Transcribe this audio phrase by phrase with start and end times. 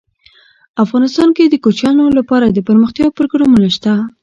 [0.83, 3.93] افغانستان کې د کوچیانو لپاره دپرمختیا پروګرامونه شته.